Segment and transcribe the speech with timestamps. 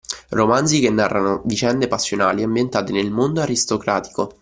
[0.29, 4.29] Romanzi che narrano vicende passionali ambientate nel mondo aristocratico.